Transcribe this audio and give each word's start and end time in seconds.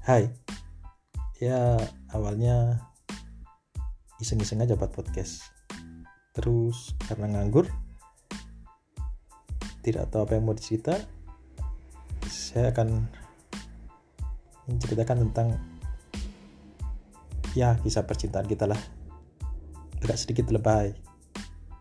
Hai, 0.00 0.32
ya 1.44 1.76
awalnya 2.16 2.88
iseng-iseng 4.16 4.64
aja 4.64 4.72
buat 4.72 4.96
podcast. 4.96 5.44
Terus 6.32 6.96
karena 7.04 7.28
nganggur, 7.28 7.68
tidak 9.84 10.08
tahu 10.08 10.24
apa 10.24 10.40
yang 10.40 10.48
mau 10.48 10.56
dicerita, 10.56 10.96
saya 12.24 12.72
akan 12.72 13.12
menceritakan 14.72 15.28
tentang 15.28 15.60
ya 17.52 17.76
kisah 17.84 18.08
percintaan 18.08 18.48
kita 18.48 18.64
lah. 18.64 18.80
Agak 20.00 20.16
sedikit 20.16 20.48
lebay, 20.48 20.96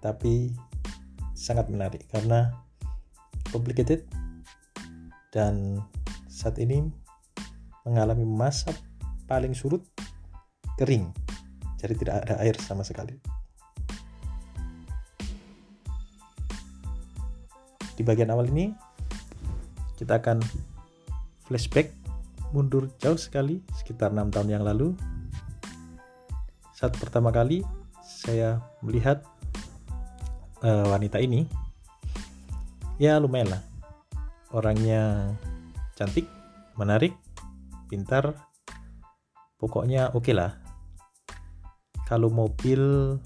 tapi 0.03 0.51
sangat 1.39 1.71
menarik 1.71 2.03
karena 2.11 2.51
complicated 3.47 4.03
dan 5.31 5.79
saat 6.27 6.59
ini 6.59 7.07
mengalami 7.83 8.25
masa 8.27 8.71
paling 9.29 9.53
surut 9.53 9.83
kering. 10.79 11.11
Jadi 11.79 11.93
tidak 11.99 12.25
ada 12.25 12.39
air 12.43 12.55
sama 12.59 12.83
sekali. 12.83 13.15
Di 17.99 18.01
bagian 18.07 18.31
awal 18.31 18.47
ini 18.47 18.71
kita 19.99 20.23
akan 20.23 20.39
flashback 21.43 21.91
mundur 22.55 22.87
jauh 23.03 23.19
sekali 23.19 23.59
sekitar 23.75 24.15
enam 24.15 24.31
tahun 24.31 24.59
yang 24.59 24.63
lalu. 24.63 24.95
Saat 26.71 26.95
pertama 26.95 27.35
kali 27.35 27.59
saya 27.99 28.63
melihat 28.79 29.27
uh, 30.63 30.87
wanita 30.95 31.19
ini 31.19 31.43
ya 32.95 33.19
lumayan 33.19 33.51
lah. 33.51 33.61
Orangnya 34.55 35.35
cantik 35.99 36.25
menarik 36.79 37.13
pintar 37.89 38.37
pokoknya 39.57 40.13
oke 40.13 40.29
okay 40.29 40.33
lah. 40.37 40.61
Kalau 42.05 42.29
mobil 42.29 43.17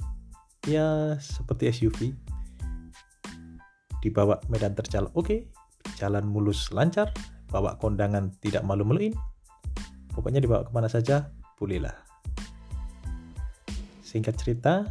ya 0.68 1.20
seperti 1.20 1.72
SUV 1.72 2.16
dibawa 4.00 4.40
medan 4.48 4.74
terjal 4.74 5.12
oke. 5.14 5.28
Okay. 5.28 5.40
jalan 6.00 6.26
mulus 6.26 6.72
lancar 6.72 7.12
bawa 7.52 7.76
kondangan 7.78 8.32
tidak 8.40 8.64
malu-maluin 8.66 9.14
pokoknya 10.16 10.40
dibawa 10.40 10.64
ke 10.66 10.72
mana 10.74 10.88
saja 10.90 11.30
bolehlah 11.60 11.94
singkat 14.02 14.34
cerita 14.40 14.90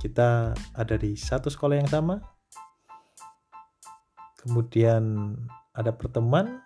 kita 0.00 0.56
ada 0.56 0.96
di 0.96 1.12
satu 1.12 1.52
sekolah 1.52 1.76
yang 1.76 1.90
sama. 1.92 2.24
Kemudian 4.40 5.36
ada 5.76 5.92
pertemuan 5.92 6.64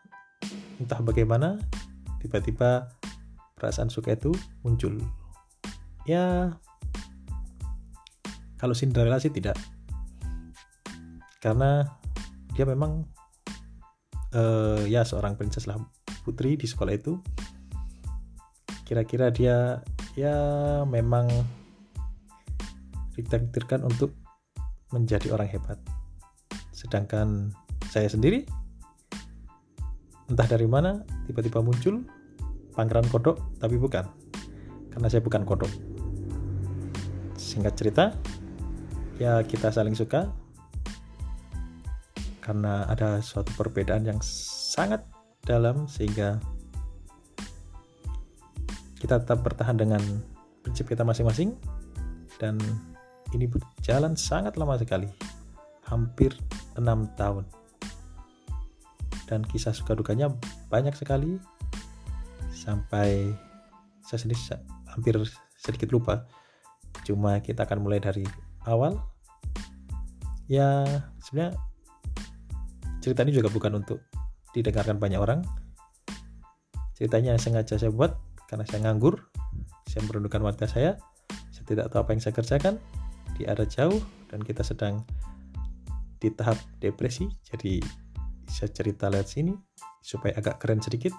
entah 0.82 1.00
bagaimana 1.00 1.60
tiba-tiba 2.18 2.88
perasaan 3.58 3.88
suka 3.92 4.16
itu 4.16 4.34
muncul. 4.66 4.98
Ya 6.04 6.56
kalau 8.58 8.72
Cinderella 8.72 9.20
sih 9.20 9.32
tidak. 9.32 9.56
Karena 11.44 11.84
dia 12.56 12.64
memang 12.64 13.04
uh, 14.32 14.80
ya 14.88 15.04
seorang 15.04 15.36
princess 15.36 15.68
lah 15.68 15.76
putri 16.24 16.56
di 16.56 16.64
sekolah 16.64 16.92
itu. 16.96 17.20
Kira-kira 18.88 19.28
dia 19.32 19.80
ya 20.16 20.36
memang 20.88 21.28
ditakdirkan 23.14 23.84
untuk 23.84 24.16
menjadi 24.92 25.34
orang 25.34 25.48
hebat. 25.50 25.78
Sedangkan 26.74 27.52
saya 27.92 28.10
sendiri 28.10 28.63
entah 30.34 30.50
dari 30.50 30.66
mana 30.66 30.98
tiba-tiba 31.30 31.62
muncul 31.62 32.02
pangeran 32.74 33.06
kodok 33.06 33.38
tapi 33.62 33.78
bukan. 33.78 34.02
Karena 34.90 35.06
saya 35.06 35.22
bukan 35.22 35.46
kodok. 35.46 35.70
Singkat 37.38 37.74
cerita 37.78 38.04
ya 39.22 39.38
kita 39.46 39.70
saling 39.70 39.94
suka. 39.94 40.26
Karena 42.42 42.82
ada 42.90 43.22
suatu 43.22 43.54
perbedaan 43.54 44.02
yang 44.02 44.18
sangat 44.74 45.06
dalam 45.46 45.86
sehingga 45.86 46.42
kita 48.98 49.22
tetap 49.22 49.38
bertahan 49.46 49.78
dengan 49.78 50.02
prinsip 50.66 50.90
kita 50.90 51.06
masing-masing. 51.06 51.54
Dan 52.42 52.58
ini 53.30 53.46
berjalan 53.46 54.18
sangat 54.18 54.58
lama 54.58 54.74
sekali. 54.82 55.06
Hampir 55.86 56.34
enam 56.74 57.06
tahun 57.14 57.46
dan 59.28 59.44
kisah 59.44 59.72
suka 59.72 59.96
dukanya 59.96 60.32
banyak 60.68 60.92
sekali. 60.96 61.40
Sampai 62.52 63.32
saya 64.04 64.18
sendiri 64.20 64.40
hampir 64.88 65.14
sedikit 65.56 65.92
lupa. 65.92 66.24
Cuma 67.04 67.40
kita 67.40 67.64
akan 67.68 67.84
mulai 67.84 68.00
dari 68.00 68.24
awal. 68.64 68.96
Ya 70.48 70.84
sebenarnya 71.24 71.56
cerita 73.00 73.24
ini 73.24 73.32
juga 73.32 73.48
bukan 73.48 73.80
untuk 73.84 74.00
didengarkan 74.52 75.00
banyak 75.00 75.20
orang. 75.20 75.40
Ceritanya 76.94 77.36
sengaja 77.40 77.76
saya 77.76 77.90
buat 77.90 78.14
karena 78.48 78.64
saya 78.68 78.86
nganggur 78.86 79.18
saya 79.88 80.10
merundukkan 80.10 80.42
waktu 80.44 80.66
saya 80.70 80.90
saya 81.50 81.64
tidak 81.66 81.86
tahu 81.90 82.06
apa 82.06 82.10
yang 82.14 82.22
saya 82.22 82.34
kerjakan 82.34 82.74
di 83.34 83.46
arah 83.46 83.66
jauh 83.66 83.98
dan 84.30 84.42
kita 84.42 84.62
sedang 84.62 85.02
di 86.22 86.30
tahap 86.30 86.58
depresi 86.78 87.26
jadi 87.46 87.82
saya 88.54 88.70
cerita 88.70 89.10
lewat 89.10 89.26
sini 89.26 89.50
supaya 89.98 90.38
agak 90.38 90.62
keren 90.62 90.78
sedikit. 90.78 91.10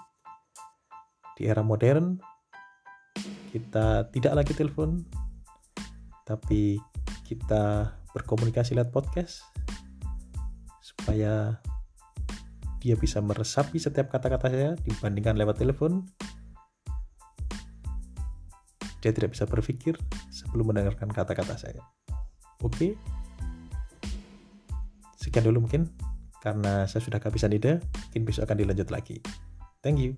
Di 1.36 1.44
era 1.44 1.60
modern, 1.60 2.16
kita 3.52 4.08
tidak 4.08 4.32
lagi 4.40 4.56
telepon, 4.56 5.04
tapi 6.24 6.80
kita 7.28 7.92
berkomunikasi 8.16 8.72
lewat 8.72 8.88
podcast 8.88 9.44
supaya 10.80 11.60
dia 12.80 12.96
bisa 12.96 13.20
meresapi 13.20 13.76
setiap 13.76 14.08
kata-kata 14.08 14.48
saya 14.48 14.72
dibandingkan 14.80 15.36
lewat 15.36 15.60
telepon. 15.60 16.08
Dia 19.04 19.12
tidak 19.12 19.36
bisa 19.36 19.44
berpikir 19.44 20.00
sebelum 20.32 20.72
mendengarkan 20.72 21.12
kata-kata 21.12 21.60
saya. 21.60 21.84
Oke. 22.64 22.96
Sekian 25.20 25.44
dulu 25.44 25.68
mungkin 25.68 25.92
karena 26.46 26.86
saya 26.86 27.02
sudah 27.02 27.18
kehabisan 27.18 27.50
ide, 27.50 27.82
mungkin 27.82 28.22
besok 28.22 28.46
akan 28.46 28.62
dilanjut 28.62 28.94
lagi. 28.94 29.18
Thank 29.82 29.98
you. 29.98 30.14